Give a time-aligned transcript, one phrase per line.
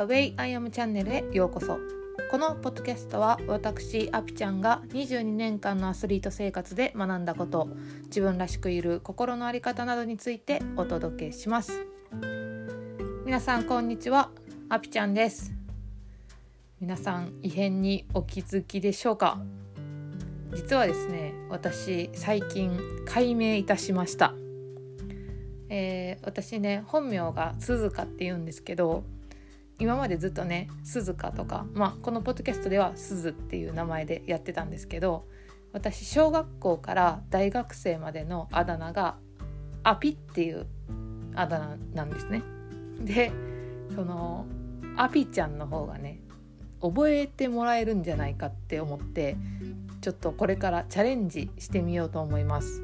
[0.00, 1.78] The Way I Am チャンネルへようこそ。
[2.30, 7.68] このポッドキャストは私アピちゃんが22年間のアスリート生活で学んだこと
[8.06, 11.84] 自分らしくいる心の在り方などについてお届けします。
[13.26, 14.30] 皆さんこんにちは。
[14.70, 15.52] アピちゃんです。
[16.80, 19.42] 皆さん異変にお気づきでしょうか？
[20.54, 24.32] 実はですね私最近改名いたしました。
[25.68, 29.04] えー、私ね本名が鈴鹿って言うんですけど
[29.80, 35.26] 今までずっとね鈴鹿とか、まあ、このポッドキャストでは鈴っていう名前でやってたんですけど
[35.72, 39.16] 私小学校から大学生までのあだ名が
[39.82, 40.66] アピっていう
[41.34, 42.42] あだ名なんですね。
[43.00, 43.32] で
[43.94, 44.46] その
[44.96, 46.20] アピちゃんの方がね
[46.82, 49.36] 覚えてもらえるんじゃないかって思って
[50.02, 52.82] ちょっとこれからチャレンジしてみようと思います。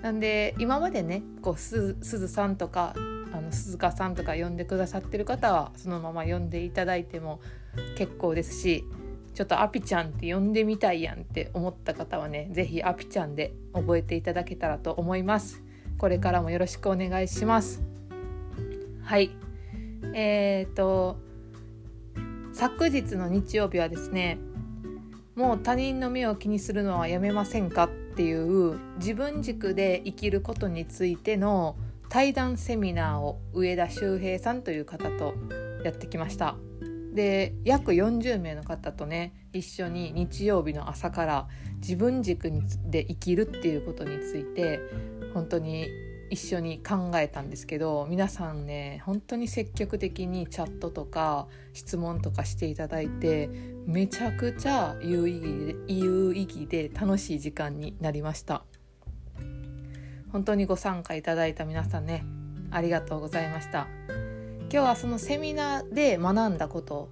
[0.00, 2.94] なんで今までねこうすずさんとか
[3.34, 7.40] あの鈴鹿さんとか呼んでくださってる方はそのまま呼んでいただいても
[7.98, 8.84] 結構ですし
[9.34, 15.64] ちょっとアピちゃんって呼んでみたいやんって思った方はね是非アピちゃんで覚えていただけたらと思います。
[15.98, 17.82] これからもよろしくお願いします。
[19.02, 19.30] はい。
[20.12, 21.18] えーと
[22.52, 24.38] 昨日の日曜日はですね
[25.34, 31.74] もう他人の目を気にするのはやめませんかっていう自分軸で生きることについての
[32.14, 35.34] 対談セミナーを上田修平さんという方と
[35.84, 36.54] やってきました。
[37.12, 41.48] で約40名の方とね一緒に日曜日の朝から
[41.78, 42.52] 自分軸
[42.86, 44.78] で生きるっていうことについて
[45.34, 45.88] 本当に
[46.30, 53.48] 一緒に考えたんですけど皆さんね本当に積極的にチャットとか質問とかしていただいて
[53.86, 58.62] めちゃくちゃ有意義で有意義で楽しい時間になりました。
[60.34, 62.24] 本当にご参加いただいた皆さんね
[62.72, 63.86] ありがとうございました。
[64.62, 67.08] 今日はそのセミナーで学んだこと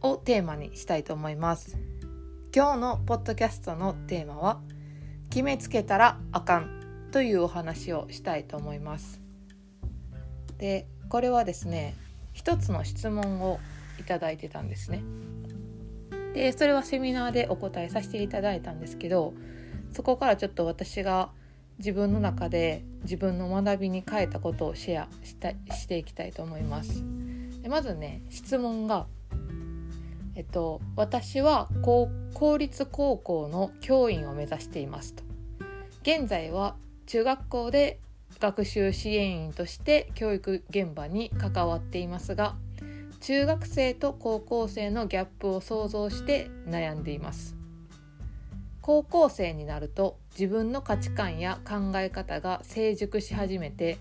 [0.00, 1.76] をテーマにしたいと思います。
[2.54, 4.60] 今日のポッドキャストのテーマは
[5.30, 9.20] 決めつけたらあかんというお話をしたいと思います。
[10.58, 11.96] でこれはですね
[12.32, 13.58] 一つの質問を
[13.98, 15.02] いただいてたんですね。
[16.34, 19.34] でそれはセミナーでお答えさせていただいたんですけど
[19.92, 21.30] そこからちょっと私が
[21.80, 27.02] 自分の中で自分の学びに変えたことをシェアしたしていきたいと思います。
[27.62, 29.06] でまずね質問が
[30.34, 32.10] えっと私は公
[32.58, 35.24] 立高校の教員を目指していますと。
[36.02, 36.76] 現在は
[37.06, 37.98] 中学校で
[38.38, 42.56] 学習支援員として教育現場に関わっていますが
[43.20, 47.59] 中学生と高校生のギャップを想像して悩んでいます。
[48.90, 53.98] 高校生になると自分の価値観や考え方が成熟し始めて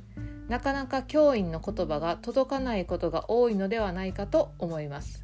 [0.48, 5.24] なかなか教員の言葉が届かないことが多いのではないかと思います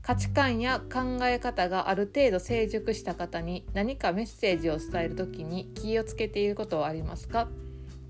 [0.00, 7.42] 価値観や考え方がある程度成熟した方に何かメッセージを伝える時に気をつけていることはありますか？
[7.42, 7.48] っ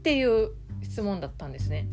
[0.04, 0.52] ていう
[0.84, 1.88] 質問だったんですね。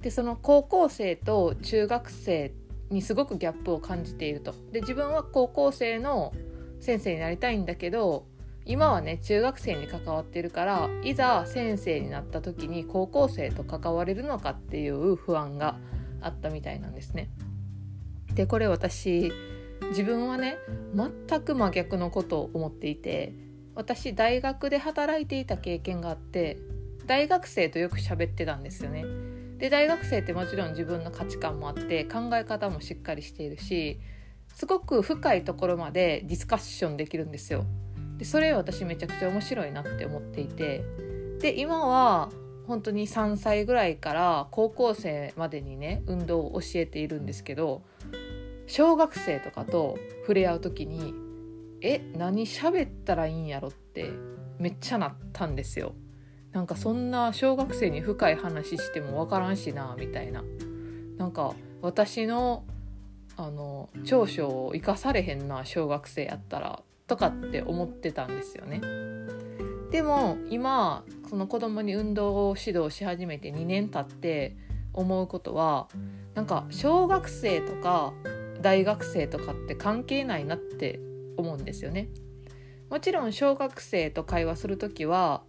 [0.00, 2.52] でその高校生と中学生
[2.88, 4.54] にすごくギャップを感じていると。
[4.70, 6.32] で自分は高校生の
[6.80, 8.26] 先生になりたいんだけど
[8.66, 15.78] 今はね中学生に関わってるからいざ先生になった時に高校生と関われるのかっていう不安が
[16.20, 17.30] あったみたいなんですね。
[18.34, 19.32] でこれ私
[19.90, 20.58] 自分はね
[20.94, 23.34] 全く真逆のことを思っていて
[23.74, 26.58] 私大学で働いていた経験があって
[27.06, 29.04] 大学生とよく喋ってたんですよね。
[29.58, 34.00] で大学生ってもちろん自分の価値観もあって考え方もしっかりしているし
[34.54, 37.64] すごく深いところまでディスカッションできるんですよ。
[38.18, 40.84] でそれ私めちゃくちゃ面白いなって思っていて
[41.40, 42.28] で今は
[42.66, 47.82] 本当に3歳ぐらいから高校生までにね運動を教えているんですけど
[48.66, 51.14] 小学生とかと触れ合う時に
[51.80, 54.10] え何喋ったらいいんやろって
[54.58, 55.94] めっちゃなったんですよ。
[56.52, 60.44] なんかそんな小学生に深い話しても分からんしなみたいな。
[61.16, 62.64] なんか私の
[63.42, 68.82] あの長所を生かされへんな小学生やったらとかって思ってたんですよね。
[69.90, 74.56] でも今その子供に運動を指導し始めて2年経って
[74.92, 75.88] 思うことは
[76.34, 78.12] なんか小学生とか
[78.60, 81.00] 大学生とかって関係ないなって
[81.38, 82.08] 思うんですよね。
[82.90, 85.42] もちろん小学生と会話する時は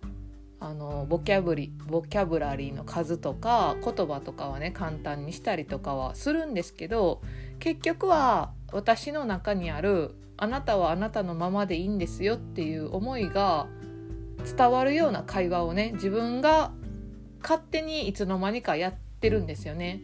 [0.64, 7.22] あのボキャブリボキャブラリーの数とか言葉とかはね簡単にしたりとかはするんですけど
[7.60, 13.66] 結局は私の中にあるあなたはあなたのままでいいんですよっていう思いが
[14.56, 16.72] 伝わるような会話をね自分が
[17.42, 20.02] 勝手にいつの間にかやってるんですよね。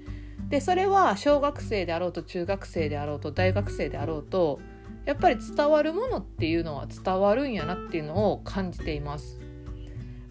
[0.50, 4.59] でそれは小学生であろうと中学生であろうと大学生であろうと
[5.06, 9.39] やっぱり伝わるものっていうのは伝わるんやなっていうのを感じています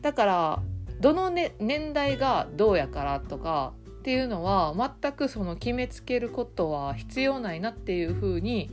[0.07, 0.63] だから
[1.01, 4.73] どの、ね、年代がどうやからとかっていうのは
[5.03, 8.71] 全くその決めつけることは必要ないなっていうふうに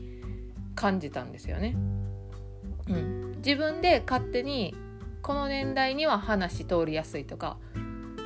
[0.76, 1.76] 感じたんですよね。
[2.88, 4.76] うん、自分で勝手に
[5.24, 7.58] この年代には話通りやすいとか、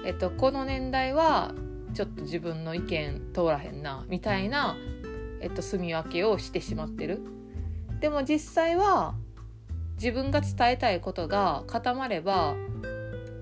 [0.05, 1.53] えっと、この年代は
[1.93, 4.75] ちょっと自分の意見通らへんなみたいな、
[5.39, 7.21] えっと、住み分けをしてしまってる。
[8.01, 9.15] でも実際は
[9.95, 12.55] 自分が伝えたいことが固まれば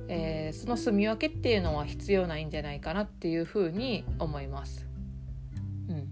[0.08, 4.86] えー、その住み分けっていうのは必要ないんじゃないかなっていうふうに思います。
[5.90, 6.08] うん、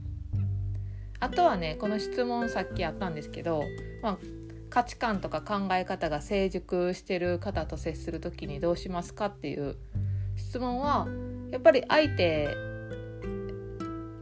[1.20, 3.64] あとはねこの質問さっきあったんですけど、
[4.02, 4.18] まあ、
[4.70, 9.78] 価値観とか考え方が成熟してる方と接する時にどうしますかっていう
[10.36, 11.08] 質問は
[11.52, 12.56] やっぱり相手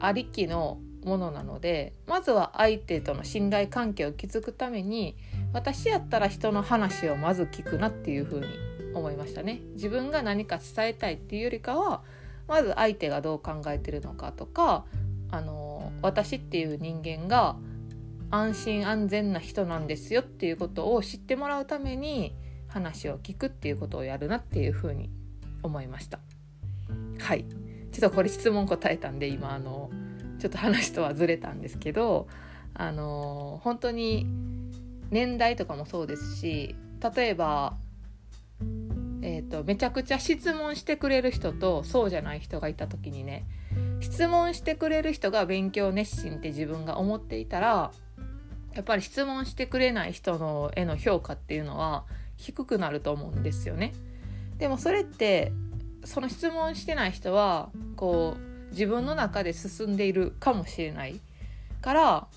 [0.02, 5.16] ありきのものなのでまずは相手との信頼関係を築くために
[5.54, 8.48] 私やったら人の話をまず聞くなっていうふうに
[8.94, 9.62] 思いましたね。
[9.74, 12.04] 自分が何か伝えたいっていうよりかは
[12.48, 14.86] まず相手がどう考えてるのかとか
[15.30, 17.56] あの私っていう人間が
[18.30, 22.34] 安心安全な人なんですよっていうことを知ってもらうために
[22.68, 25.10] 話を聞くっていうことをやるなっていうふうに
[25.64, 26.20] 思いました。
[27.20, 27.46] はい。
[27.92, 29.90] ちょっとこれ質問答えたんで今あの
[30.40, 32.28] ちょっと話とはずれたんですけど
[32.74, 34.26] あの本当に
[35.10, 36.76] 年代とかもそうですし
[37.16, 37.76] 例えば
[39.22, 43.46] えーと、めちゃくちゃ質問してくれる人とそうじゃない人がいた時にね
[44.00, 47.92] 質問してくれる人が勉強熱心って自分が思っていたら
[48.74, 52.06] やっぱり質問してくれない人のへの評価っていうのは
[52.38, 53.94] 低くなると思うんですよね。
[54.58, 55.52] でもそれって
[56.04, 61.20] その質問してない人はこう自分の中で進んでいるかもしれない
[61.82, 62.28] から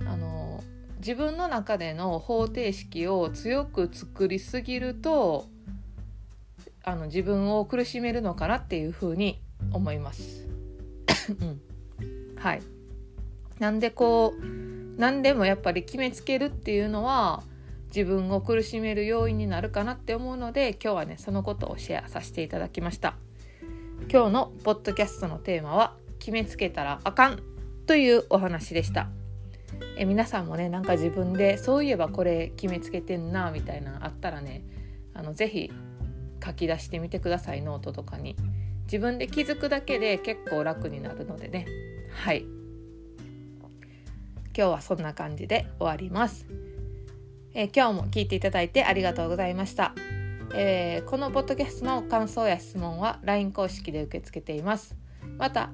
[0.00, 0.62] あの
[0.98, 5.46] 自分の中での方程式を強く作りすぎると
[6.88, 9.42] あの自分を苦しめるのかなっていうふうに
[9.72, 10.46] 思います。
[11.40, 11.60] うん、
[12.36, 12.62] はい。
[13.58, 14.44] なんでこう
[14.98, 17.42] 何でもやっぱり決めつけるっていうのは
[17.88, 23.16] 自分を苦しめる要因になるかなって思うので今日はねそのことをシェアさせていただきました。
[24.10, 27.42] 今日のポッドキャストのテーマは決めつけたらあかん
[27.86, 29.08] というお話でした。
[29.98, 34.64] え皆さんもねなんか自分でそういえばこれ決めつけてんなみたいなのあったらね
[35.12, 35.70] あのぜひ
[36.44, 37.62] 書き出してみてください。
[37.62, 38.36] ノートとかに。
[38.84, 41.66] 自分で気づくだけで結構楽になるのでね。
[42.10, 42.58] はい。
[44.58, 46.44] 今日はそんな感じで終わります、
[47.54, 49.94] えー、今日も聞いていただいてありがとうございました、
[50.52, 54.96] えー、このポッドキャストの感想や質問は LINE 公式で受け付けています。
[55.36, 55.70] また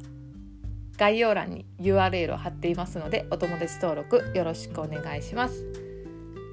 [0.99, 5.84] 概要欄に URL を貼っていますのでお友達登録よろしくお願いします。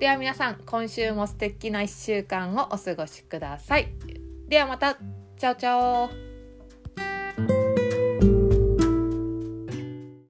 [0.02, 3.88] では皆さん今週も素敵な1週間をお過ごしください。
[4.48, 6.31] ではまたチャオチャオ